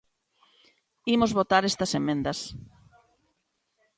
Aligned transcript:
Imos 1.15 1.35
votar 1.39 1.63
estas 1.71 1.91
emendas. 1.99 2.39